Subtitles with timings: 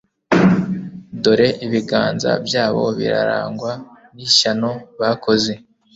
[1.23, 3.71] dore ibiganza byabo birarangwa
[4.15, 5.51] n'ishyano bakoze